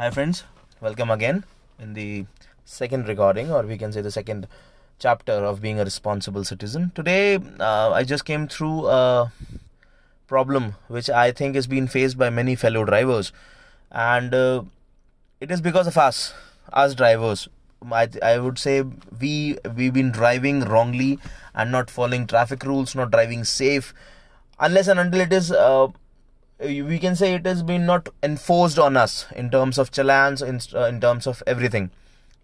Hi, 0.00 0.10
friends. 0.10 0.44
Welcome 0.80 1.10
again 1.10 1.42
in 1.80 1.94
the 1.94 2.24
second 2.64 3.08
recording, 3.08 3.50
or 3.50 3.64
we 3.64 3.76
can 3.76 3.92
say 3.92 4.00
the 4.00 4.12
second 4.12 4.46
chapter 5.00 5.32
of 5.32 5.60
being 5.60 5.80
a 5.80 5.84
responsible 5.84 6.44
citizen. 6.44 6.92
Today, 6.94 7.40
uh, 7.58 7.90
I 7.90 8.04
just 8.04 8.24
came 8.24 8.46
through 8.46 8.86
a 8.86 9.32
problem 10.28 10.76
which 10.86 11.10
I 11.10 11.32
think 11.32 11.56
is 11.56 11.66
being 11.66 11.88
faced 11.88 12.16
by 12.16 12.30
many 12.30 12.54
fellow 12.54 12.84
drivers, 12.84 13.32
and 13.90 14.32
uh, 14.32 14.62
it 15.40 15.50
is 15.50 15.60
because 15.60 15.88
of 15.88 15.98
us, 15.98 16.32
us 16.72 16.94
drivers. 16.94 17.48
I, 17.90 18.08
I 18.22 18.38
would 18.38 18.60
say 18.60 18.84
we 19.20 19.58
we've 19.74 19.94
been 19.94 20.12
driving 20.12 20.60
wrongly 20.60 21.18
and 21.56 21.72
not 21.72 21.90
following 21.90 22.28
traffic 22.28 22.62
rules, 22.62 22.94
not 22.94 23.10
driving 23.10 23.42
safe, 23.42 23.92
unless 24.60 24.86
and 24.86 25.00
until 25.00 25.22
it 25.22 25.32
is 25.32 25.50
uh, 25.50 25.88
we 26.59 26.97
can 26.99 27.15
say 27.15 27.33
it 27.33 27.45
has 27.45 27.61
been 27.63 27.85
not 27.85 28.09
enforced 28.23 28.79
on 28.79 28.95
us 28.95 29.25
in 29.35 29.49
terms 29.49 29.77
of 29.77 29.91
challans 29.91 30.41
in, 30.41 30.59
uh, 30.75 30.85
in 30.85 30.99
terms 31.01 31.27
of 31.27 31.43
everything 31.47 31.89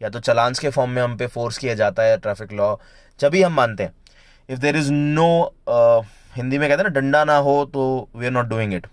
या 0.02 0.10
तो 0.10 0.20
चलान्स 0.20 0.60
के 0.60 0.70
form 0.70 0.90
में 0.90 1.02
हम 1.02 1.16
पे 1.18 1.28
force 1.28 1.58
किया 1.58 1.74
जाता 1.76 2.04
है 2.04 2.18
traffic 2.18 2.52
law 2.60 2.76
जब 3.20 3.34
ही 3.36 3.42
हम 3.42 3.54
मानते 3.54 3.84
हैं 3.84 3.94
if 4.50 4.60
there 4.60 4.78
is 4.78 4.90
no 4.92 5.30
Hindi 6.36 6.58
में 6.58 6.68
कहते 6.70 6.82
हैं 6.84 6.90
ना 6.90 7.00
डंडा 7.00 7.24
ना 7.26 7.36
हो 7.48 7.64
तो 7.74 7.88
we 8.16 8.26
are 8.26 8.32
not 8.32 8.48
doing 8.48 8.74
it 8.74 8.88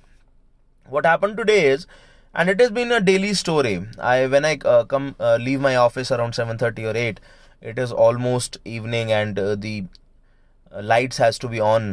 what 0.95 1.07
happened 1.11 1.37
today 1.37 1.61
is 1.69 1.85
and 2.35 2.51
it 2.51 2.61
has 2.63 2.69
been 2.75 2.93
a 2.97 2.99
daily 3.07 3.31
story 3.39 3.73
i 4.09 4.27
when 4.35 4.45
i 4.51 4.53
uh, 4.73 4.83
come 4.93 5.09
uh, 5.29 5.37
leave 5.47 5.65
my 5.65 5.73
office 5.85 6.13
around 6.17 6.37
7:30 6.43 6.85
or 6.91 6.93
8 7.01 7.19
it 7.73 7.81
is 7.85 7.95
almost 8.05 8.59
evening 8.75 9.11
and 9.17 9.41
uh, 9.45 9.57
the 9.65 9.73
uh, 10.73 10.83
lights 10.93 11.23
has 11.25 11.41
to 11.45 11.51
be 11.55 11.63
on 11.71 11.89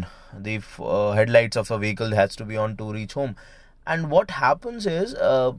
the 0.48 0.62
uh, 0.80 1.12
headlights 1.12 1.58
of 1.58 1.72
a 1.72 1.78
vehicle 1.78 2.16
has 2.16 2.36
to 2.36 2.46
be 2.46 2.58
on 2.58 2.76
to 2.78 2.92
reach 2.92 3.14
home 3.14 3.36
and 3.88 4.10
what 4.10 4.32
happens 4.32 4.86
is 4.86 5.14
uh, 5.16 5.52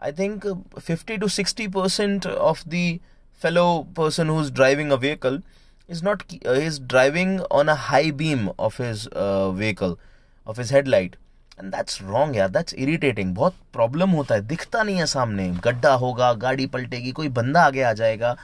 i 0.00 0.10
think 0.10 0.44
uh, 0.44 0.54
50 0.80 1.18
to 1.18 1.28
60 1.28 1.68
percent 1.68 2.26
of 2.26 2.62
the 2.76 3.00
fellow 3.32 3.84
person 4.00 4.28
who's 4.28 4.50
driving 4.50 4.92
a 4.92 4.96
vehicle 4.96 5.40
is 5.88 6.02
not 6.02 6.24
uh, 6.46 6.50
is 6.50 6.78
driving 6.78 7.40
on 7.50 7.68
a 7.68 7.74
high 7.90 8.10
beam 8.10 8.50
of 8.58 8.76
his 8.76 9.06
uh, 9.08 9.50
vehicle 9.50 9.98
of 10.46 10.56
his 10.56 10.70
headlight 10.70 11.16
and 11.58 11.70
that's 11.72 12.00
wrong 12.02 12.36
यार 12.36 12.48
that's 12.50 12.74
irritating 12.74 13.34
बहुत 13.34 13.54
problem 13.72 14.10
होता 14.10 14.34
है 14.34 14.40
दिखता 14.46 14.82
नहीं 14.82 14.96
है 14.96 15.06
सामने 15.06 15.48
गड्ढा 15.64 15.92
होगा 16.02 16.32
गाड़ी 16.44 16.66
पलटेगी 16.66 17.12
कोई 17.18 17.28
बंदा 17.38 17.62
आगे 17.64 17.82
आ 17.82 17.92
जाएगा 18.00 18.36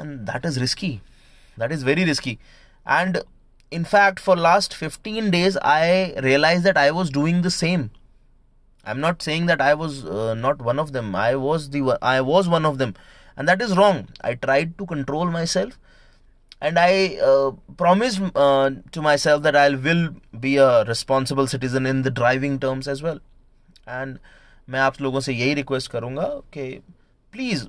and 0.00 0.18
that 0.30 0.46
is 0.46 0.58
risky 0.58 0.90
that 1.58 1.72
is 1.72 1.84
very 1.84 2.04
risky 2.04 2.38
and 2.86 3.18
in 3.70 3.84
fact 3.84 4.20
for 4.20 4.36
last 4.36 4.74
15 4.74 5.30
days 5.30 5.56
i 5.62 6.14
realized 6.22 6.64
that 6.64 6.76
i 6.76 6.90
was 6.90 7.10
doing 7.10 7.42
the 7.42 7.50
same 7.50 7.90
i'm 8.84 9.00
not 9.00 9.22
saying 9.22 9.46
that 9.46 9.60
i 9.60 9.72
was 9.74 10.04
uh, 10.04 10.34
not 10.34 10.60
one 10.60 10.78
of 10.78 10.92
them 10.92 11.14
i 11.14 11.34
was 11.34 11.70
the 11.70 11.98
i 12.02 12.20
was 12.20 12.48
one 12.48 12.66
of 12.66 12.78
them 12.78 12.94
and 13.36 13.48
that 13.48 13.62
is 13.62 13.76
wrong 13.76 14.08
i 14.20 14.34
tried 14.34 14.76
to 14.78 14.86
control 14.86 15.26
myself 15.26 15.78
and 16.60 16.78
i 16.78 17.16
uh, 17.30 17.50
promised 17.76 18.20
uh, 18.34 18.70
to 18.96 19.02
myself 19.02 19.42
that 19.42 19.56
i 19.56 19.68
will 19.70 20.04
be 20.46 20.56
a 20.56 20.84
responsible 20.84 21.46
citizen 21.46 21.86
in 21.86 22.02
the 22.02 22.10
driving 22.10 22.58
terms 22.66 22.88
as 22.96 23.02
well 23.02 23.20
and 23.86 24.18
मैं 24.70 24.80
आप 24.80 25.00
लोगों 25.02 25.20
से 25.20 25.32
यही 25.34 25.54
request 25.54 25.90
करूंगा 25.90 26.26
कि 26.54 26.66
please 27.32 27.68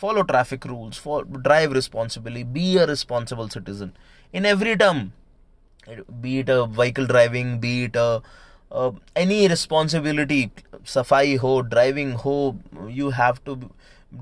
follow 0.00 0.22
traffic 0.30 0.64
rules 0.70 0.98
for 1.02 1.24
drive 1.46 1.74
responsibly 1.76 2.42
be 2.56 2.64
a 2.76 2.86
responsible 2.90 3.48
citizen 3.48 3.92
in 4.31 4.45
every 4.45 4.75
term. 4.77 5.13
Be 6.21 6.39
it 6.39 6.49
a 6.49 6.65
vehicle 6.65 7.07
driving 7.07 7.59
be 7.59 7.85
it 7.85 7.95
a 7.95 8.21
any 9.15 9.47
responsibility 9.47 10.51
safai 10.83 11.37
ho 11.39 11.61
driving 11.63 12.11
ho 12.11 12.55
you 12.87 13.09
have 13.09 13.43
to 13.45 13.57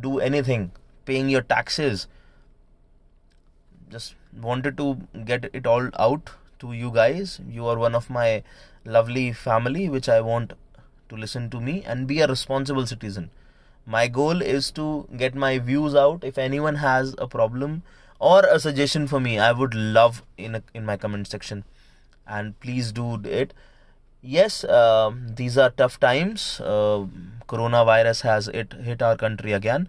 do 0.01 0.19
anything 0.19 0.71
paying 1.05 1.29
your 1.29 1.41
taxes. 1.41 2.07
Just 3.89 4.15
wanted 4.41 4.77
to 4.77 4.97
get 5.25 5.49
it 5.53 5.65
all 5.65 5.89
out 5.99 6.29
to 6.59 6.71
you 6.73 6.91
guys. 6.91 7.39
You 7.49 7.67
are 7.67 7.77
one 7.77 7.95
of 7.95 8.09
my 8.09 8.43
lovely 8.85 9.33
family 9.33 9.89
which 9.89 10.07
i 10.07 10.21
want 10.21 10.53
to 11.09 11.15
listen 11.15 11.49
to 11.49 11.59
me 11.59 11.83
and 11.85 12.07
be 12.07 12.21
a 12.21 12.27
responsible 12.27 12.85
citizen. 12.85 13.29
My 13.85 14.07
goal 14.07 14.41
is 14.41 14.71
to 14.71 15.07
get 15.17 15.35
my 15.35 15.59
views 15.59 15.95
out. 15.95 16.23
If 16.23 16.37
anyone 16.37 16.75
has 16.75 17.15
a 17.17 17.27
problem 17.27 17.83
or 18.19 18.41
a 18.41 18.59
suggestion 18.59 19.07
for 19.07 19.19
me 19.19 19.37
i 19.39 19.51
would 19.51 19.73
love 19.73 20.23
in 20.37 20.55
a, 20.55 20.63
in 20.73 20.85
my 20.85 20.97
comment 20.97 21.27
section. 21.27 21.63
And 22.29 22.59
please 22.59 22.91
do 22.91 23.21
it. 23.23 23.53
Yes 24.21 24.63
uh, 24.65 25.11
these 25.35 25.57
are 25.57 25.69
tough 25.69 25.99
times. 25.99 26.59
Uh, 26.59 27.05
coronavirus 27.47 28.21
has 28.23 28.47
it 28.49 28.73
hit 28.73 29.01
our 29.01 29.15
country 29.15 29.53
again. 29.53 29.87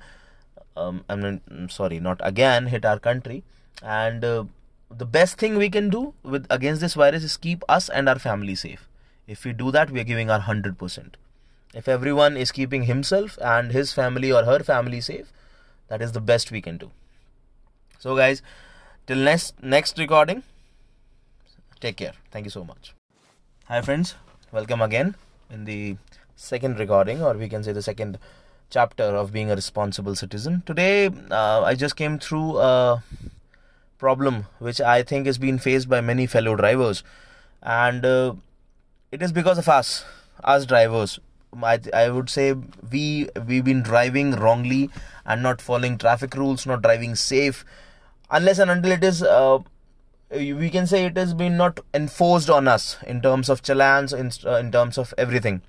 Um, 0.76 1.04
i 1.08 1.16
mean 1.16 1.40
sorry 1.68 1.98
not 1.98 2.20
again 2.22 2.66
hit 2.66 2.84
our 2.84 2.98
country. 2.98 3.42
And 3.82 4.24
uh, 4.24 4.44
the 4.90 5.06
best 5.06 5.38
thing 5.38 5.56
we 5.56 5.70
can 5.70 5.90
do 5.90 6.14
with 6.22 6.46
against 6.50 6.80
this 6.80 6.94
virus 6.94 7.24
is 7.24 7.36
keep 7.36 7.64
us 7.68 7.88
and 7.88 8.08
our 8.08 8.18
family 8.18 8.54
safe. 8.54 8.88
If 9.26 9.44
we 9.44 9.52
do 9.52 9.70
that 9.72 9.90
we 9.90 10.00
are 10.00 10.04
giving 10.04 10.30
our 10.30 10.40
100% 10.40 11.14
if 11.74 11.88
everyone 11.88 12.36
is 12.36 12.50
keeping 12.50 12.84
himself 12.84 13.38
and 13.42 13.72
his 13.72 13.92
family 13.92 14.32
or 14.32 14.44
her 14.44 14.60
family 14.60 15.00
safe 15.00 15.32
that 15.88 16.00
is 16.00 16.12
the 16.12 16.20
best 16.20 16.50
we 16.50 16.60
can 16.60 16.78
do 16.78 16.90
so 17.98 18.16
guys 18.16 18.42
till 19.06 19.16
next 19.16 19.60
next 19.60 19.98
recording 19.98 20.42
take 21.80 21.96
care. 21.96 22.12
Thank 22.30 22.44
you 22.44 22.50
so 22.50 22.64
much. 22.64 22.94
Hi 23.66 23.80
friends. 23.82 24.14
Welcome 24.52 24.82
again 24.82 25.16
in 25.50 25.64
the 25.64 25.96
second 26.36 26.78
recording 26.78 27.22
or 27.22 27.34
we 27.34 27.48
can 27.48 27.64
say 27.64 27.72
the 27.72 27.82
second 27.82 28.18
chapter 28.70 29.02
of 29.02 29.32
being 29.32 29.50
a 29.50 29.56
responsible 29.56 30.14
citizen. 30.14 30.62
Today 30.64 31.10
uh, 31.30 31.62
i 31.62 31.74
just 31.74 31.96
came 31.96 32.18
through 32.20 32.58
a 32.58 33.02
problem 33.98 34.46
which 34.60 34.80
i 34.80 35.02
think 35.02 35.26
is 35.26 35.38
being 35.38 35.58
faced 35.58 35.88
by 35.88 36.00
many 36.00 36.26
fellow 36.26 36.54
drivers. 36.54 37.02
And 37.62 38.04
uh, 38.04 38.34
it 39.10 39.22
is 39.22 39.32
because 39.32 39.58
of 39.58 39.68
us 39.68 40.04
us 40.44 40.66
drivers. 40.66 41.18
I, 41.62 41.80
I 41.92 42.10
would 42.10 42.30
say 42.30 42.54
we 42.92 43.28
we've 43.44 43.64
been 43.64 43.82
driving 43.82 44.32
wrongly 44.32 44.90
and 45.26 45.42
not 45.42 45.60
following 45.60 45.98
traffic 45.98 46.34
rules 46.34 46.66
not 46.66 46.82
driving 46.82 47.14
safe 47.16 47.64
unless 48.31 48.59
and 48.59 48.71
until 48.71 48.91
it 48.91 49.03
is 49.03 49.21
uh, 49.23 49.59
we 50.31 50.69
can 50.69 50.87
say 50.87 51.05
it 51.05 51.17
has 51.17 51.33
been 51.33 51.57
not 51.57 51.79
enforced 51.93 52.49
on 52.49 52.67
us 52.67 52.97
in 53.05 53.21
terms 53.21 53.49
of 53.49 53.61
challans 53.61 54.13
in, 54.13 54.31
uh, 54.45 54.57
in 54.57 54.71
terms 54.71 54.97
of 54.97 55.13
everything 55.25 55.61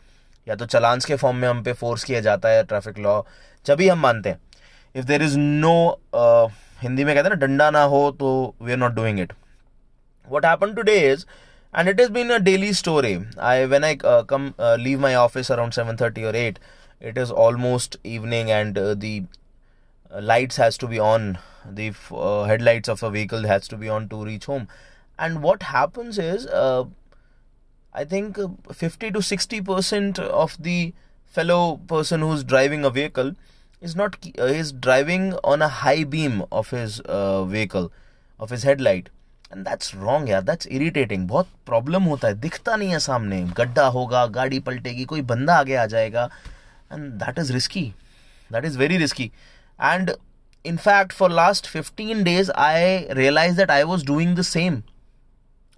या 0.49 0.55
तो 0.55 0.67
चलान्स 0.67 1.05
के 1.05 1.17
form 1.17 1.37
में 1.37 1.49
हम 1.49 1.63
पे 1.65 1.73
force 1.73 2.03
किया 2.05 2.21
जाता 2.21 2.49
है 2.49 2.65
traffic 2.65 2.99
law 2.99 3.21
जब 3.67 3.81
ही 3.81 3.89
हम 3.89 3.99
मानते 3.99 4.29
हैं 4.29 4.39
if 4.97 5.05
there 5.05 5.23
is 5.23 5.37
no 5.39 5.77
Hindi 6.83 7.05
में 7.05 7.15
कहते 7.15 7.29
हैं 7.29 7.35
ना 7.37 7.47
डंडा 7.47 7.71
ना 7.71 7.83
हो 7.93 8.11
तो 8.21 8.33
we 8.63 8.73
are 8.73 8.79
not 8.79 8.95
doing 8.95 9.21
it 9.21 9.33
what 10.33 10.45
happened 10.49 10.77
today 10.77 11.01
is 11.07 11.25
and 11.81 11.91
it 11.93 11.99
has 12.03 12.11
been 12.13 12.31
a 12.35 12.39
daily 12.45 12.69
story 12.77 13.11
i 13.49 13.67
when 13.73 13.85
i 13.89 13.91
uh, 14.13 14.23
come 14.31 14.47
uh, 14.59 14.77
leave 14.85 15.03
my 15.07 15.11
office 15.23 15.51
around 15.57 15.77
7:30 15.81 16.25
or 16.31 16.33
8 16.43 16.61
it 17.11 17.19
is 17.25 17.33
almost 17.47 17.99
evening 18.13 18.53
and 18.59 18.79
uh, 18.79 18.95
the 19.03 19.13
uh, 20.11 20.23
lights 20.31 20.63
has 20.65 20.79
to 20.85 20.91
be 20.95 21.03
on 21.09 21.27
the 21.79 21.93
uh, 22.11 22.45
headlights 22.45 22.89
of 22.89 23.03
a 23.03 23.11
vehicle 23.11 23.47
has 23.47 23.69
to 23.69 23.77
be 23.77 23.89
on 23.89 24.09
to 24.09 24.25
reach 24.25 24.47
home 24.47 24.69
and 25.19 25.43
what 25.43 25.63
happens 25.63 26.19
is 26.19 26.47
uh, 26.47 26.85
i 27.93 28.05
think 28.05 28.39
uh, 28.39 28.49
50 28.73 29.11
to 29.13 29.23
60 29.23 29.61
percent 29.63 30.19
of 30.19 30.57
the 30.61 30.93
fellow 31.27 31.77
person 31.95 32.21
who's 32.21 32.45
driving 32.45 32.85
a 32.85 32.91
vehicle 32.91 33.35
is 33.81 33.97
not 33.97 34.17
uh, 34.39 34.45
is 34.45 34.73
driving 34.73 35.33
on 35.43 35.63
a 35.63 35.69
high 35.69 36.05
beam 36.05 36.45
of 36.51 36.71
his 36.71 37.01
uh, 37.03 37.45
vehicle 37.45 37.93
of 38.41 38.51
his 38.51 38.65
headlight 38.65 39.11
and 39.53 39.65
that's 39.65 39.95
wrong 39.95 40.29
यार 40.29 40.43
that's 40.43 40.67
irritating 40.67 41.27
बहुत 41.29 41.49
problem 41.67 42.03
होता 42.13 42.29
है 42.29 42.35
दिखता 42.41 42.77
नहीं 42.77 42.91
है 42.91 42.99
सामने 43.01 43.43
गड्ढा 43.57 43.87
होगा 43.97 44.27
गाड़ी 44.37 44.59
पलटेगी 44.69 45.05
कोई 45.13 45.23
बंदा 45.33 45.57
आगे 45.59 45.75
आ 45.77 45.85
जाएगा 45.95 46.29
and 46.93 47.13
that 47.23 47.39
is 47.39 47.53
risky 47.53 47.83
that 48.53 48.65
is 48.65 48.77
very 48.77 48.97
risky 48.99 49.31
and 49.81 50.11
in 50.65 50.79
fact 50.79 51.13
for 51.13 51.29
last 51.29 51.67
15 51.69 52.25
days 52.25 52.51
i 52.51 53.07
realized 53.17 53.57
that 53.57 53.71
i 53.71 53.85
was 53.85 54.03
doing 54.03 54.35
the 54.35 54.45
same 54.45 54.83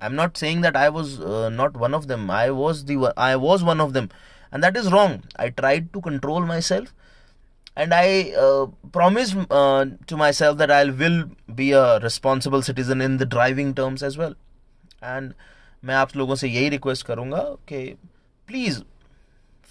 i'm 0.01 0.15
not 0.15 0.37
saying 0.37 0.61
that 0.61 0.77
i 0.77 0.89
was 0.89 1.21
uh, 1.21 1.49
not 1.49 1.77
one 1.77 1.95
of 1.95 2.07
them 2.07 2.31
i 2.31 2.51
was 2.51 2.85
the 2.85 3.13
i 3.17 3.35
was 3.35 3.65
one 3.65 3.81
of 3.81 3.93
them 3.93 4.09
and 4.53 4.63
that 4.63 4.77
is 4.77 4.93
wrong 4.93 5.23
i 5.37 5.49
tried 5.49 5.93
to 5.93 6.01
control 6.01 6.41
myself 6.41 6.95
and 7.77 7.93
i 7.93 8.31
uh, 8.45 8.67
promised 8.93 9.37
uh, 9.51 9.85
to 10.07 10.17
myself 10.17 10.59
that 10.59 10.71
i 10.71 10.85
will 10.85 11.19
be 11.63 11.73
a 11.73 11.99
responsible 12.01 12.63
citizen 12.63 13.01
in 13.01 13.17
the 13.17 13.27
driving 13.27 13.75
terms 13.75 14.03
as 14.03 14.17
well 14.17 14.37
and 15.03 15.35
मैं 15.85 15.95
आप 15.95 16.17
लोगों 16.17 16.35
से 16.35 16.49
यही 16.49 16.69
request 16.69 17.07
करूंगा 17.07 17.41
कि 17.69 17.79
please 18.49 18.83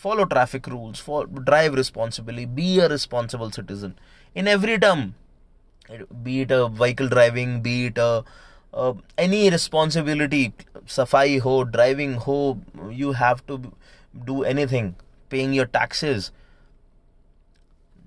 follow 0.05 0.25
traffic 0.35 0.67
rules 0.75 0.99
for 1.09 1.27
drive 1.51 1.75
responsibly 1.75 2.45
be 2.61 2.69
a 2.79 2.89
responsible 2.89 3.51
citizen 3.59 3.95
in 4.35 4.49
every 4.57 4.79
term 4.79 5.15
be 6.23 6.41
it 6.43 6.51
a 6.51 6.69
vehicle 6.69 7.09
driving 7.09 7.61
be 7.61 7.87
it 7.87 7.99
a 7.99 8.25
uh, 8.73 8.93
any 9.19 9.43
responsibility 9.51 10.43
safai 10.97 11.41
ho 11.47 11.55
driving 11.65 12.15
ho 12.27 12.39
you 13.03 13.13
have 13.23 13.45
to 13.47 13.61
do 14.33 14.43
anything 14.55 14.95
paying 15.29 15.53
your 15.53 15.67
taxes 15.79 16.31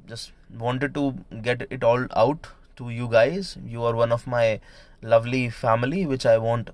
just 0.07 0.31
wanted 0.57 0.93
to 0.93 1.03
get 1.41 1.67
it 1.69 1.83
all 1.83 2.05
out 2.15 2.47
to 2.75 2.89
you 2.89 3.07
guys. 3.07 3.57
You 3.65 3.83
are 3.83 3.95
one 3.95 4.11
of 4.11 4.27
my 4.27 4.59
lovely 5.01 5.49
family, 5.49 6.05
which 6.05 6.25
I 6.25 6.37
want 6.37 6.71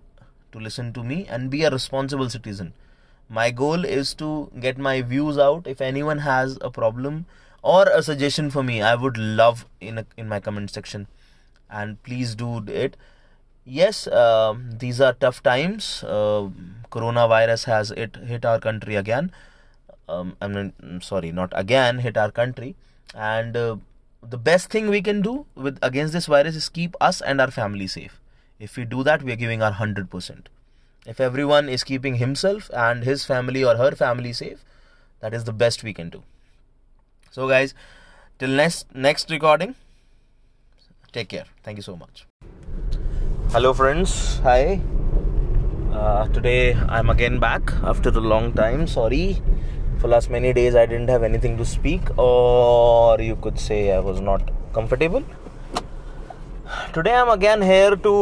to 0.51 0.60
listen 0.60 0.94
to 0.94 1.04
me 1.04 1.25
and 1.27 1.50
be 1.50 1.63
a 1.63 1.69
responsible 1.69 2.30
citizen. 2.30 2.74
My 3.30 3.52
goal 3.52 3.86
is 3.86 4.14
to 4.16 4.52
get 4.60 4.78
my 4.78 5.02
views 5.02 5.38
out. 5.38 5.68
If 5.68 5.81
anyone 5.81 6.20
has 6.20 6.58
a 6.62 6.72
problem 6.72 7.26
or 7.62 7.84
a 7.84 8.02
suggestion 8.02 8.50
for 8.50 8.64
me, 8.64 8.81
I 8.81 8.96
would 8.96 9.18
love 9.18 9.66
in 9.80 10.00
a, 10.00 10.06
in 10.18 10.28
my 10.28 10.40
comment 10.40 10.72
section, 10.72 11.08
and 11.70 12.02
please 12.04 12.34
do 12.36 12.64
it. 12.68 12.98
Yes, 13.66 14.08
uh, 14.08 14.56
these 14.86 15.00
are 15.00 15.14
tough 15.14 15.44
times. 15.44 16.04
Uh, 16.04 16.50
coronavirus 16.92 17.66
has 17.66 17.92
it 17.92 18.16
hit 18.16 18.46
our 18.46 18.60
country 18.60 18.96
again. 18.96 19.31
Um, 20.08 20.36
I 20.42 20.48
mean, 20.48 20.74
sorry, 21.02 21.31
not 21.31 21.54
again 21.56 22.00
hit 22.00 22.18
our 22.18 22.31
country, 22.31 22.76
and 23.14 23.56
uh, 23.56 23.76
the 24.22 24.38
best 24.38 24.70
thing 24.70 24.90
we 24.90 25.02
can 25.02 25.22
do 25.22 25.46
with 25.56 25.78
against 25.81 26.14
this 26.14 26.26
virus 26.26 26.56
is 26.56 26.68
keep 26.68 26.96
us 27.00 27.22
and 27.22 27.40
our 27.40 27.52
family 27.52 27.88
safe 27.88 28.20
if 28.60 28.76
we 28.76 28.84
do 28.86 29.04
that 29.04 29.24
we 29.24 29.31
are 29.31 29.38
giving 29.38 29.62
our 29.62 29.74
100% 29.74 30.48
if 31.11 31.19
everyone 31.19 31.69
is 31.75 31.83
keeping 31.83 32.17
himself 32.21 32.69
and 32.88 33.03
his 33.03 33.25
family 33.29 33.63
or 33.69 33.75
her 33.77 33.91
family 34.01 34.31
safe 34.39 34.65
that 35.21 35.33
is 35.33 35.45
the 35.45 35.53
best 35.61 35.83
we 35.83 35.94
can 36.00 36.09
do. 36.15 36.21
So 37.31 37.47
guys 37.51 37.73
till 38.38 38.53
next 38.59 38.95
next 39.07 39.31
recording 39.31 39.73
take 41.11 41.29
care. 41.29 41.45
Thank 41.63 41.81
you 41.81 41.88
so 41.88 41.95
much. 41.95 42.25
Hello 43.56 43.73
friends. 43.73 44.13
Hi. 44.50 44.81
Uh, 45.91 46.27
today 46.27 46.75
i'm 46.97 47.09
again 47.09 47.39
back 47.39 47.73
after 47.94 48.09
a 48.09 48.25
long 48.35 48.53
time. 48.53 48.85
Sorry. 48.85 49.41
For 49.97 50.07
last 50.15 50.29
many 50.38 50.53
days 50.53 50.75
i 50.75 50.85
didn't 50.85 51.09
have 51.09 51.23
anything 51.31 51.57
to 51.63 51.65
speak 51.73 52.15
or 52.17 53.19
you 53.19 53.35
could 53.47 53.59
say 53.67 53.81
i 53.97 54.00
was 54.11 54.21
not 54.21 54.56
comfortable. 54.73 55.23
Today 56.94 57.15
i'm 57.15 57.38
again 57.39 57.63
here 57.73 57.95
to 57.95 58.15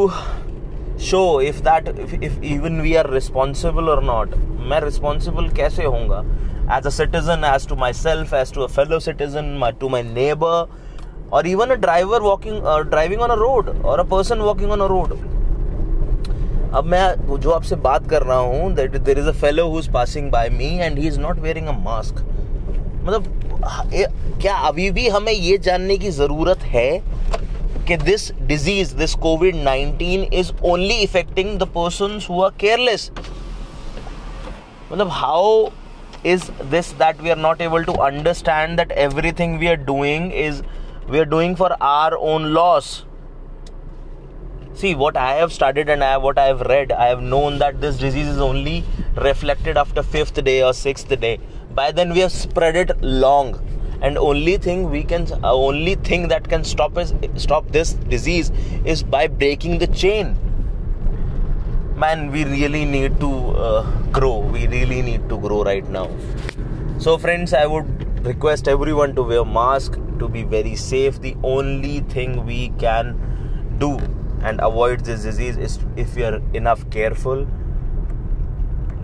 show 1.00 1.20
if 1.42 1.62
that 1.64 1.88
if 2.00 2.44
even 2.46 2.82
we 2.82 2.94
are 2.96 3.10
responsible 3.14 3.90
और 3.90 4.04
not 4.04 4.36
मैं 4.70 4.80
responsible 4.82 5.50
कैसे 5.58 5.84
होऊँगा? 5.84 6.24
As 6.78 6.86
a 6.86 6.90
citizen 6.90 7.44
as 7.54 7.68
to 7.70 7.76
myself 7.94 8.34
as 8.34 8.54
to 8.54 8.62
a 8.62 8.68
fellow 8.68 9.00
citizen 9.00 9.72
to 9.80 9.90
my 9.90 10.04
neighbour 10.04 10.70
और 11.34 11.48
even 11.48 11.70
a 11.70 11.76
driver 11.76 12.22
walking 12.22 12.62
driving 12.90 13.22
on 13.22 13.30
a 13.30 13.36
road 13.36 13.70
और 13.86 14.00
a 14.00 14.04
person 14.12 14.40
walking 14.42 14.72
on 14.72 14.82
a 14.82 14.86
road 14.88 15.14
अब 16.76 16.86
मैं 16.86 17.40
जो 17.40 17.52
आपसे 17.52 17.76
बात 17.84 18.10
कर 18.10 18.24
रहा 18.24 18.38
हूँ 18.38 18.74
that 18.76 18.96
there 19.00 19.20
is 19.20 19.28
a 19.28 19.32
fellow 19.42 19.68
who 19.70 19.80
is 19.80 19.92
passing 19.92 20.32
by 20.32 20.50
me 20.50 20.78
and 20.78 20.98
he 21.00 21.08
is 21.08 21.20
not 21.20 21.40
wearing 21.40 21.68
a 21.68 21.78
mask 21.80 22.24
मतलब 23.04 23.36
क्या 24.42 24.56
अभी 24.68 24.90
भी 24.92 25.08
हमें 25.10 25.32
ये 25.32 25.58
जानने 25.60 25.98
की 25.98 26.10
ज़रूरत 26.12 26.64
है? 26.66 26.90
कि 27.89 27.97
this 27.97 28.31
disease 28.49 28.93
this 29.03 29.15
Covid 29.27 29.57
19 29.67 30.33
is 30.41 30.53
only 30.73 30.95
affecting 31.03 31.59
the 31.59 31.69
person 31.77 32.19
who 32.29 32.43
are 32.43 32.51
careless 32.61 33.11
मतलब 34.93 35.09
how 35.21 35.71
is 36.25 36.51
this 36.71 36.93
that 36.93 37.21
we 37.21 37.31
are 37.31 37.41
not 37.45 37.61
able 37.61 37.85
to 37.85 37.95
understand 38.01 38.79
that 38.79 38.93
everything 38.93 39.59
we 39.59 39.69
are 39.69 39.77
doing 39.77 40.31
is 40.31 40.63
we 41.09 41.19
are 41.19 41.25
doing 41.25 41.57
for 41.57 41.71
our 41.81 42.17
own 42.17 42.53
loss 42.55 43.05
see 44.75 44.95
what 44.95 45.17
i 45.17 45.33
have 45.33 45.53
studied 45.53 45.89
and 45.89 46.05
I, 46.05 46.17
what 46.17 46.39
i 46.39 46.47
have 46.47 46.61
read 46.63 46.93
i 46.93 47.07
have 47.07 47.23
known 47.23 47.59
that 47.59 47.81
this 47.81 47.99
disease 47.99 48.29
is 48.29 48.39
only 48.39 48.85
reflected 49.17 49.77
after 49.77 50.03
fifth 50.03 50.43
day 50.45 50.63
or 50.63 50.73
sixth 50.73 51.09
day 51.21 51.39
by 51.75 51.91
then 51.91 52.13
we 52.13 52.21
have 52.21 52.33
spread 52.33 52.77
it 52.77 53.01
long 53.03 53.55
and 54.02 54.18
only 54.18 54.58
thing 54.58 54.90
we 54.90 55.04
can 55.04 55.28
uh, 55.44 55.54
only 55.54 55.96
thing 55.96 56.28
that 56.28 56.48
can 56.48 56.64
stop 56.64 56.98
us 56.98 57.14
stop 57.36 57.68
this 57.72 57.94
disease 58.16 58.52
is 58.86 59.04
by 59.04 59.28
breaking 59.28 59.80
the 59.80 59.88
chain. 59.88 60.36
Man 61.96 62.32
we 62.32 62.44
really 62.46 62.86
need 62.86 63.20
to 63.20 63.32
uh, 63.68 63.84
grow. 64.12 64.40
We 64.40 64.68
really 64.68 65.02
need 65.02 65.30
to 65.30 65.38
grow 65.38 65.64
right 65.64 65.88
now. 65.90 66.10
So 67.00 67.18
friends 67.18 67.54
i 67.54 67.66
would 67.66 68.26
request 68.26 68.68
everyone 68.68 69.16
to 69.16 69.24
wear 69.24 69.46
mask 69.46 70.00
to 70.20 70.28
be 70.28 70.44
very 70.44 70.76
safe. 70.76 71.22
The 71.22 71.36
only 71.44 72.00
thing 72.02 72.46
we 72.46 72.70
can 72.78 73.16
do 73.80 74.00
and 74.44 74.60
avoid 74.62 75.06
this 75.06 75.24
disease 75.24 75.58
is 75.58 75.80
if 75.96 76.16
we 76.16 76.24
are 76.24 76.42
enough 76.54 76.88
careful 76.92 77.48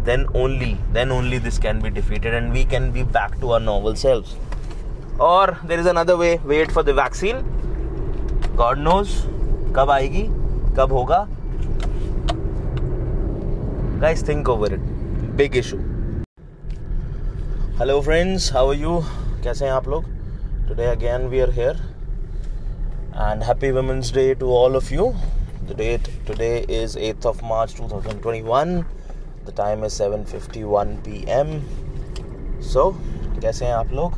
then 0.03 0.27
only 0.33 0.77
then 0.91 1.11
only 1.11 1.37
this 1.37 1.57
can 1.57 1.79
be 1.79 1.89
defeated 1.89 2.33
and 2.33 2.51
we 2.51 2.63
can 2.65 2.91
be 2.91 3.03
back 3.03 3.39
to 3.39 3.51
our 3.51 3.59
normal 3.59 3.95
selves 3.95 4.35
और 5.21 5.55
there 5.67 5.79
is 5.79 5.89
another 5.89 6.13
way 6.15 6.35
wait 6.45 6.71
for 6.71 6.83
the 6.83 6.89
vaccine 6.99 7.41
God 8.57 8.77
knows 8.79 9.09
कब 9.75 9.89
आएगी, 9.89 10.23
कब 10.77 10.91
होगा। 10.93 11.25
Guys 14.01 14.27
think 14.27 14.49
over 14.49 14.73
it 14.73 14.79
big 15.37 15.55
issue 15.57 15.77
hello 17.79 17.99
friends 18.01 18.51
how 18.53 18.69
are 18.69 18.75
you 18.75 18.99
कैसे 19.43 19.65
हैं 19.65 19.71
आप 19.73 19.87
लोग? 19.87 20.03
Today 20.67 20.85
again 20.85 21.27
we 21.29 21.39
are 21.39 21.51
here 21.51 21.75
and 23.15 23.43
happy 23.43 23.71
women's 23.71 24.13
day 24.13 24.33
to 24.35 24.53
all 24.55 24.75
of 24.75 24.93
you 24.93 25.11
the 25.63 25.75
date 25.77 26.09
today 26.27 26.55
is 26.81 26.97
8th 26.99 27.25
of 27.27 27.43
March 27.45 27.75
2021 27.81 28.83
the 29.47 29.53
time 29.57 29.85
is 29.85 30.01
7:51 30.01 30.95
PM 31.07 31.59
so 32.73 32.89
कैसे 33.41 33.65
हैं 33.65 33.73
आप 33.73 33.93
लोग? 33.93 34.11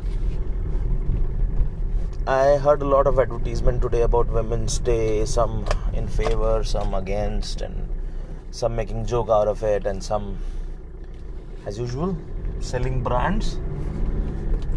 I 2.27 2.57
heard 2.57 2.81
a 2.81 2.85
lot 2.85 3.07
of 3.07 3.19
advertisement 3.19 3.81
today 3.81 4.01
about 4.01 4.27
Women's 4.27 4.77
Day, 4.79 5.25
some 5.25 5.65
in 5.93 6.07
favor, 6.07 6.63
some 6.63 6.93
against, 6.93 7.61
and 7.61 7.87
some 8.51 8.75
making 8.75 9.05
joke 9.05 9.29
out 9.29 9.47
of 9.47 9.63
it, 9.63 9.85
and 9.85 10.03
some, 10.03 10.37
as 11.65 11.79
usual, 11.79 12.15
selling 12.59 13.01
brands. 13.01 13.57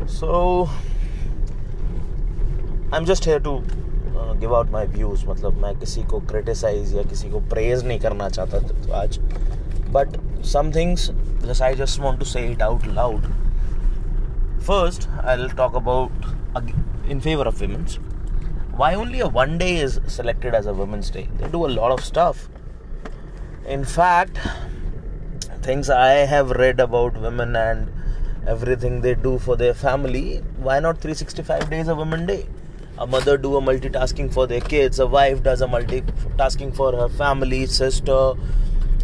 So 0.06 0.68
I'm 2.92 3.04
just 3.04 3.24
here 3.24 3.40
to 3.40 3.62
give 4.14 4.54
out 4.54 4.70
my 4.70 4.86
views 4.86 5.24
मतलब 5.26 5.56
मैं 5.62 5.74
किसी 5.78 6.02
को 6.10 6.18
criticise 6.30 6.94
या 6.96 7.02
किसी 7.08 7.30
को 7.30 7.40
praise 7.50 7.84
नहीं 7.86 7.98
करना 8.00 8.28
चाहता 8.28 8.58
तो 8.58 8.92
आज 8.92 9.18
but 9.94 10.16
some 10.52 10.70
things 10.74 11.10
just 11.44 11.62
I 11.62 11.74
just 11.74 12.00
want 12.00 12.18
to 12.18 12.24
say 12.24 12.40
it 12.50 12.62
out 12.62 12.86
loud 12.94 13.26
first 14.66 15.08
I 15.24 15.36
will 15.36 15.50
talk 15.56 15.76
about 15.76 16.26
in 17.09 17.19
favor 17.19 17.43
of 17.43 17.59
women's. 17.59 17.95
Why 18.75 18.93
only 18.93 19.19
a 19.19 19.27
one 19.27 19.57
day 19.57 19.77
is 19.77 19.99
selected 20.07 20.55
as 20.55 20.65
a 20.65 20.73
women's 20.73 21.09
day? 21.09 21.27
They 21.37 21.49
do 21.49 21.65
a 21.65 21.71
lot 21.81 21.91
of 21.91 22.03
stuff. 22.05 22.49
In 23.67 23.83
fact 23.83 24.39
things 25.61 25.89
i 25.89 26.11
have 26.33 26.51
read 26.51 26.79
about 26.79 27.19
women 27.21 27.55
and 27.55 27.91
everything 28.47 29.01
they 29.01 29.13
do 29.13 29.37
for 29.37 29.55
their 29.61 29.73
family 29.73 30.37
why 30.67 30.79
not 30.79 31.01
365 31.01 31.69
days 31.69 31.87
a 31.87 31.95
women 31.95 32.25
day? 32.25 32.47
A 32.97 33.07
mother 33.07 33.37
do 33.37 33.55
a 33.55 33.61
multitasking 33.61 34.33
for 34.33 34.47
their 34.47 34.61
kids 34.61 34.99
a 34.99 35.07
wife 35.07 35.43
does 35.43 35.61
a 35.61 35.67
multitasking 35.67 36.75
for 36.75 36.91
her 36.93 37.09
family 37.09 37.65
sister 37.65 38.33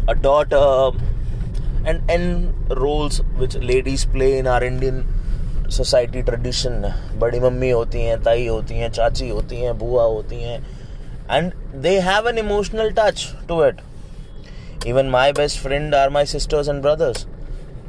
a 0.08 0.14
daughter 0.14 0.98
and 1.84 2.10
and 2.10 2.78
roles 2.78 3.18
which 3.42 3.54
ladies 3.56 4.04
play 4.04 4.38
in 4.38 4.46
our 4.46 4.62
indian 4.62 5.06
society 5.70 6.22
tradition 6.22 6.92
बड़ी 7.18 7.40
mummy 7.40 7.70
होती 7.70 8.02
हैं, 8.02 8.22
ताई 8.22 8.46
होती 8.46 8.74
हैं, 8.74 8.90
चाची 8.90 9.28
होती 9.28 9.56
हैं, 9.56 9.78
बुआ 9.78 10.04
होती 10.04 10.42
हैं। 10.42 10.58
And 11.30 11.52
they 11.82 11.98
have 12.00 12.28
an 12.28 12.38
emotional 12.38 12.90
touch 12.98 13.26
to 13.48 13.64
it 13.64 13.80
even 14.86 15.06
my 15.10 15.32
best 15.32 15.60
friend 15.60 15.94
are 15.94 16.10
my 16.10 16.26
sisters 16.26 16.68
and 16.68 16.82
brothers 16.82 17.26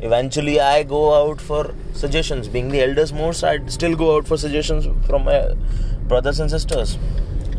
eventually 0.03 0.57
I 0.57 0.83
go 0.83 1.07
out 1.11 1.39
for 1.41 1.73
suggestion 2.01 2.41
being 2.53 2.71
the 2.71 2.77
elders 2.77 3.13
more so 3.13 3.43
I 3.45 3.69
still 3.69 3.93
go 3.95 4.11
out 4.13 4.25
for 4.25 4.37
suggestion 4.37 4.79
from 5.07 5.23
my 5.25 5.39
brothers 6.07 6.39
and 6.39 6.49
sisters 6.49 6.95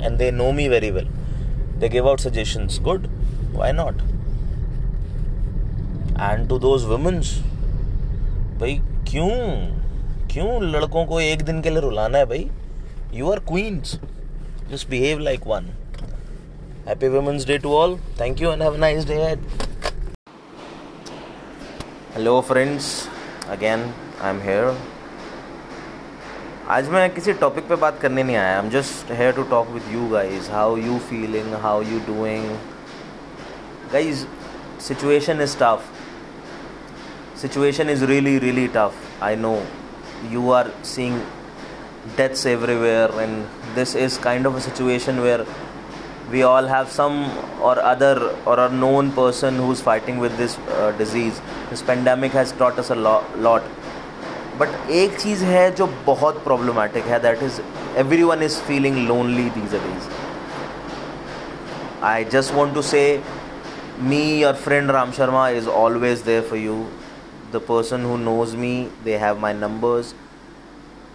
and 0.00 0.16
they 0.18 0.30
know 0.30 0.50
me 0.52 0.68
very 0.68 0.90
well 0.90 1.08
they 1.80 1.88
give 1.88 2.08
out 2.08 2.20
suggestion 2.20 2.68
good 2.82 3.06
why 3.54 3.72
not 3.72 4.02
and 6.20 6.48
to 6.48 6.58
those 6.58 6.84
women's 6.84 7.34
भाई 8.60 8.74
क्यों 9.10 9.30
क्यों 10.32 10.62
लड़कों 10.62 11.04
को 11.06 11.20
एक 11.20 11.42
दिन 11.42 11.60
के 11.62 11.70
लिए 11.70 11.80
रुलाना 11.80 12.18
है 12.18 12.24
भाई? 12.26 12.48
You 13.14 13.30
are 13.32 13.38
queens 13.48 13.98
just 14.70 14.88
behave 14.90 15.18
like 15.18 15.46
one 15.46 15.70
women's 17.14 17.44
day 17.44 17.56
to 17.58 17.72
all. 17.78 17.94
Thank 18.18 18.40
you 18.40 18.50
and 18.50 18.62
have 18.62 18.74
a 18.74 18.78
nice 18.78 19.04
day 19.04 19.16
ahead. 19.22 19.40
Hello, 22.14 22.40
friends. 22.42 23.08
Again, 23.54 23.82
i'm 24.28 24.40
here. 24.40 24.70
आज 26.68 26.88
मैं 26.88 27.08
किसी 27.14 27.32
टॉपिक 27.42 27.68
पे 27.68 27.76
बात 27.82 27.98
करने 28.00 28.22
नहीं 28.22 28.36
आया. 28.36 28.54
I 28.54 28.64
am 28.64 28.70
just 28.70 29.12
here 29.18 29.32
to 29.32 29.42
talk 29.50 29.68
with 29.70 29.92
you 29.92 30.08
guys 30.08 30.50
how 30.50 30.76
you 30.76 30.98
feeling 31.10 31.54
how 31.62 31.82
you 31.82 31.98
doing 32.06 32.48
guys 33.92 34.24
situation 34.88 35.40
is 35.40 35.56
tough 35.62 35.90
situation 37.42 37.90
is 37.90 38.04
really 38.04 38.38
really 38.38 38.66
tough 38.76 39.22
I 39.22 39.36
know 39.36 39.54
you 40.31 40.51
are 40.51 40.69
seeing 40.81 41.21
deaths 42.17 42.45
everywhere, 42.45 43.11
and 43.19 43.47
this 43.75 43.95
is 43.95 44.17
kind 44.17 44.45
of 44.45 44.55
a 44.55 44.61
situation 44.61 45.21
where 45.21 45.45
we 46.31 46.43
all 46.43 46.65
have 46.65 46.89
some 46.89 47.17
or 47.61 47.79
other 47.79 48.13
or 48.45 48.59
a 48.59 48.69
known 48.69 49.11
person 49.11 49.55
who's 49.55 49.81
fighting 49.81 50.19
with 50.19 50.37
this 50.37 50.57
uh, 50.57 50.91
disease. 50.97 51.41
This 51.69 51.81
pandemic 51.81 52.31
has 52.31 52.51
taught 52.53 52.79
us 52.79 52.89
a 52.89 52.95
lo- 52.95 53.23
lot. 53.37 53.61
But 54.57 54.89
एक 55.01 55.15
चीज़ 55.19 55.43
है 55.43 55.69
जो 55.75 55.85
बहुत 56.05 56.43
problematic 56.43 57.05
है 57.11 57.19
that 57.21 57.43
is 57.43 57.59
every 57.99 58.23
one 58.23 58.43
is 58.43 58.57
feeling 58.67 58.97
lonely 59.07 59.49
these 59.55 59.71
days 59.71 60.09
I 62.09 62.25
just 62.35 62.53
want 62.53 62.73
to 62.73 62.81
से 62.89 63.01
me 64.11 64.19
your 64.41 64.53
friend 64.61 64.91
ram 64.93 65.11
sharma 65.15 65.41
is 65.57 65.67
always 65.79 66.21
there 66.27 66.43
for 66.51 66.59
you 66.59 66.77
The 67.52 67.60
person 67.60 68.02
who 68.02 68.16
knows 68.18 68.54
me 68.54 68.88
they 69.04 69.18
have 69.18 69.38
my 69.40 69.52
numbers 69.52 70.14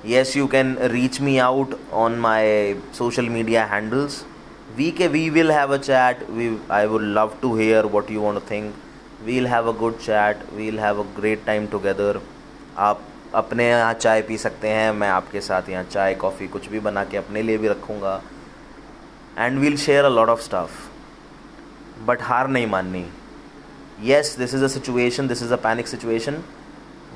yes 0.04 0.36
you 0.36 0.48
can 0.48 0.76
reach 0.92 1.20
me 1.22 1.40
out 1.40 1.80
on 1.92 2.20
my 2.20 2.76
social 2.92 3.26
media 3.26 3.66
handles 3.68 4.26
we 4.78 4.92
can, 4.92 5.12
we 5.12 5.30
will 5.30 5.52
have 5.52 5.72
a 5.72 5.80
chat 5.80 6.30
we 6.32 6.58
i 6.70 6.86
would 6.86 7.02
love 7.02 7.40
to 7.42 7.56
hear 7.56 7.86
what 7.88 8.10
you 8.10 8.22
want 8.22 8.40
to 8.40 8.46
think 8.46 8.76
we'll 9.26 9.48
have 9.48 9.68
a 9.68 9.74
good 9.74 10.00
chat 10.00 10.46
we'll 10.54 10.78
have 10.78 11.00
a 11.00 11.08
great 11.16 11.46
time 11.46 11.68
together 11.68 12.14
आप 12.78 13.02
अपने 13.36 13.68
यहाँ 13.70 13.94
चाय 13.94 14.22
P 14.22 14.38
सकते 14.38 14.70
हैं 14.70 14.92
मैं 14.94 15.08
आपके 15.10 15.42
साथ 15.42 15.70
यहाँ 15.70 15.84
चाय 15.84 16.14
कॉफ़ी 16.22 16.48
कुछ 16.48 16.68
भी 16.70 16.80
बना 16.80 17.04
के 17.06 17.18
अपने 17.18 17.42
लिए 17.42 17.58
भी 17.58 17.68
रखूँगा 17.68 18.22
and 19.40 19.60
we'll 19.60 19.78
share 19.78 20.06
a 20.06 20.10
lot 20.10 20.30
of 20.30 20.42
stuff 20.42 20.70
but 22.08 22.22
हार 22.22 22.48
नहीं 22.48 22.68
माननी 22.68 23.06
yes 24.05 24.35
this 24.39 24.55
is 24.55 24.65
a 24.65 24.69
situation 24.69 25.29
this 25.29 25.43
is 25.43 25.53
a 25.53 25.57
panic 25.63 25.89
situation 25.89 26.43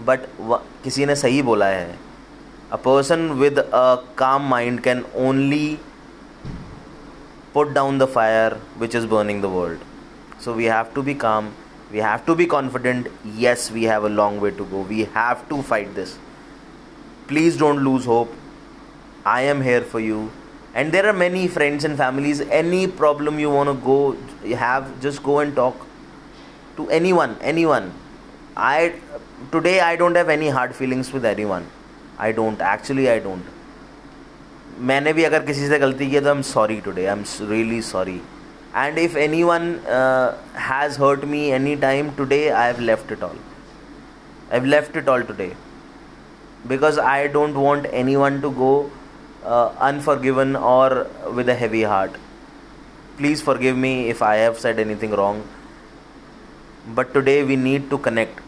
but 0.07 0.27
किसी 0.85 1.07
ने 1.07 1.17
सही 1.17 1.43
बोला 1.43 1.67
है 1.67 1.97
a 2.73 2.77
person 2.85 3.29
with 3.41 3.59
a 3.59 3.95
calm 4.19 4.49
mind 4.51 4.81
can 4.81 5.05
only 5.29 5.79
put 7.55 7.73
down 7.73 7.99
the 7.99 8.05
fire 8.15 8.61
which 8.79 8.97
is 8.97 9.07
burning 9.07 9.43
the 9.43 9.55
world 9.57 10.41
so 10.45 10.53
we 10.55 10.65
have 10.65 10.87
to 10.95 11.03
be 11.03 11.15
काम 11.27 11.51
we 11.93 11.99
have 11.99 12.25
to 12.27 12.35
be 12.35 12.47
confident 12.47 13.09
yes 13.39 13.71
we 13.71 13.83
have 13.85 14.05
a 14.05 14.09
long 14.09 14.41
way 14.41 14.51
to 14.51 14.65
go 14.67 14.81
we 14.93 15.05
have 15.17 15.41
to 15.49 15.63
fight 15.71 15.95
this 15.95 16.19
please 17.27 17.59
don't 17.63 17.85
lose 17.89 18.07
hope 18.07 18.33
i 19.33 19.41
am 19.55 19.61
here 19.61 19.83
for 19.83 20.01
you 20.01 20.21
and 20.75 20.97
there 20.97 21.07
are 21.07 21.17
many 21.23 21.47
friends 21.57 21.85
and 21.85 21.99
families 21.99 22.41
any 22.61 22.81
problem 23.03 23.39
you 23.39 23.51
want 23.51 23.73
to 23.73 23.77
go 23.89 23.99
you 24.53 24.57
have 24.57 24.89
just 25.03 25.23
go 25.23 25.39
and 25.41 25.55
talk 25.55 25.86
to 26.77 26.89
anyone 27.01 27.37
anyone 27.53 27.93
i 28.57 28.95
today 29.53 29.79
i 29.81 29.95
don't 29.97 30.21
have 30.21 30.29
any 30.29 30.49
hard 30.59 30.75
feelings 30.75 31.13
with 31.13 31.25
anyone 31.25 31.67
i 32.19 32.33
don't 32.33 32.61
actually 32.75 33.09
i 33.17 33.19
don't 33.31 33.51
मैंने 34.89 35.13
भी 35.13 35.25
अगर 35.25 35.43
किसी 35.47 35.69
से 35.69 35.79
गलती 35.79 36.09
की 36.11 36.21
तो 36.21 36.29
I 36.29 36.37
am 36.37 36.43
sorry 36.43 36.81
today 36.85 37.05
I 37.07 37.13
am 37.13 37.25
really 37.51 37.81
sorry 37.89 38.21
and 38.75 38.99
if 38.99 39.17
anyone 39.17 39.85
uh, 39.87 40.35
has 40.55 40.97
hurt 40.97 41.27
me 41.29 41.41
anytime 41.53 42.15
today 42.17 42.51
i 42.51 42.67
have 42.67 42.81
left 42.81 43.11
it 43.11 43.23
all 43.23 43.37
i've 44.51 44.69
left 44.75 44.97
it 44.97 45.09
all 45.15 45.23
today 45.31 45.51
because 46.73 46.99
i 46.99 47.27
don't 47.27 47.59
want 47.65 47.87
anyone 47.93 48.41
to 48.41 48.51
go 48.51 48.91
uh, 49.45 49.69
unforgiven 49.79 50.57
or 50.57 51.07
with 51.35 51.49
a 51.49 51.55
heavy 51.55 51.83
heart 51.83 52.17
please 53.19 53.43
forgive 53.43 53.77
me 53.77 54.09
if 54.15 54.23
i 54.23 54.35
have 54.37 54.59
said 54.59 54.79
anything 54.79 55.11
wrong 55.21 55.43
but 56.96 57.14
today 57.14 57.44
we 57.44 57.56
need 57.56 57.90
to 57.90 57.98
connect. 57.98 58.40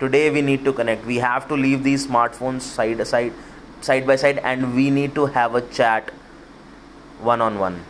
Today 0.00 0.30
we 0.30 0.42
need 0.42 0.64
to 0.64 0.72
connect. 0.72 1.04
We 1.04 1.16
have 1.16 1.48
to 1.48 1.54
leave 1.54 1.82
these 1.82 2.06
smartphones 2.06 2.62
side 2.62 3.06
side 3.06 3.32
side 3.80 4.06
by 4.06 4.16
side 4.16 4.38
and 4.38 4.74
we 4.74 4.90
need 4.90 5.14
to 5.14 5.26
have 5.26 5.54
a 5.54 5.62
chat 5.62 6.10
one 7.20 7.40
on 7.40 7.58
one 7.58 7.84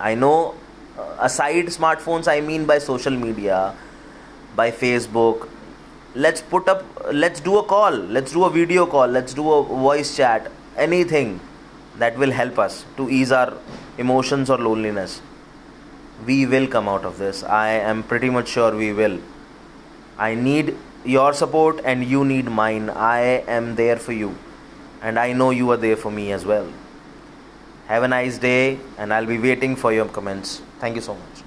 i 0.00 0.14
know 0.14 0.54
uh, 0.98 1.16
aside 1.20 1.66
smartphones 1.66 2.28
i 2.28 2.40
mean 2.40 2.66
by 2.66 2.78
social 2.78 3.12
media 3.12 3.74
by 4.54 4.70
facebook. 4.70 5.48
Let's 6.14 6.42
put 6.42 6.68
up 6.68 6.84
let's 7.10 7.40
do 7.40 7.58
a 7.58 7.62
call. 7.62 7.92
Let's 7.92 8.32
do 8.32 8.44
a 8.44 8.50
video 8.50 8.86
call. 8.86 9.06
Let's 9.06 9.32
do 9.32 9.50
a 9.50 9.62
voice 9.64 10.16
chat. 10.16 10.50
Anything 10.76 11.40
that 11.98 12.18
will 12.18 12.30
help 12.30 12.58
us 12.58 12.84
to 12.96 13.08
ease 13.08 13.32
our 13.32 13.54
emotions 13.98 14.50
or 14.50 14.58
loneliness 14.58 15.20
we 16.26 16.46
will 16.46 16.66
come 16.66 16.88
out 16.88 17.04
of 17.04 17.18
this. 17.18 17.42
I 17.42 17.70
am 17.70 18.02
pretty 18.02 18.30
much 18.30 18.48
sure 18.48 18.74
we 18.74 18.92
will. 18.92 19.18
I 20.18 20.34
need 20.34 20.76
your 21.04 21.32
support 21.32 21.80
and 21.84 22.04
you 22.04 22.24
need 22.24 22.46
mine. 22.46 22.90
I 22.90 23.20
am 23.58 23.74
there 23.74 23.96
for 23.96 24.12
you. 24.12 24.36
And 25.02 25.18
i 25.18 25.32
know 25.32 25.50
you 25.50 25.70
are 25.72 25.76
there 25.76 25.96
for 25.96 26.12
me 26.12 26.30
as 26.32 26.44
well. 26.44 26.68
Have 27.88 28.04
a 28.04 28.08
nice 28.08 28.38
day, 28.38 28.78
and 28.96 29.12
I'll 29.12 29.26
be 29.26 29.38
waiting 29.38 29.74
for 29.74 29.92
your 29.92 30.06
comments. 30.06 30.62
Thank 30.78 30.94
you 30.94 31.02
so 31.02 31.14
much. 31.14 31.40